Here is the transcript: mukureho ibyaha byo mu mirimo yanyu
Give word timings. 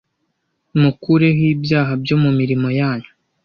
mukureho 0.81 1.41
ibyaha 1.53 1.91
byo 2.03 2.15
mu 2.23 2.29
mirimo 2.39 2.67
yanyu 2.79 3.09